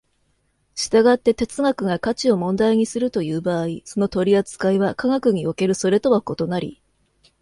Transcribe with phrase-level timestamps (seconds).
[0.73, 6.81] 従って哲学が価値を問題にするという場合、その取扱いは科学におけるそれとは異なり、